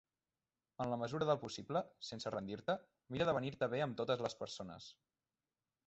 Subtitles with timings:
[0.85, 2.77] En la mesura del possible, sense rendir-te,
[3.17, 4.93] mira d'avenir-te bé amb totes les persones.